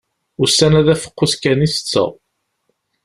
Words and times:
Ussan-a 0.41 0.81
d 0.85 0.87
afeqqus 0.93 1.33
kan 1.41 1.65
i 1.65 1.67
tetteɣ. 1.73 2.09